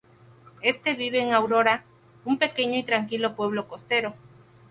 [0.63, 1.83] Éste vive en Aurora,
[2.25, 4.15] un pequeño y tranquilo pueblo costero.